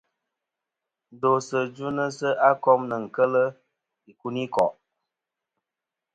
Ndosɨ 1.13 1.59
dvɨnɨsɨ 1.75 2.29
a 2.47 2.49
kom 2.63 2.81
nɨn 2.89 3.03
kel 3.15 3.33
ikunikò'. 4.11 4.73